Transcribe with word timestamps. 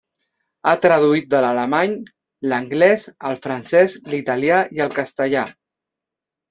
Ha 0.69 0.71
traduït 0.85 1.27
de 1.33 1.41
l'alemany, 1.47 1.93
l'anglès, 2.53 3.07
el 3.33 3.39
francès, 3.47 3.99
l'italià 4.15 4.67
i 4.79 4.87
el 4.89 4.95
castellà. 5.03 5.51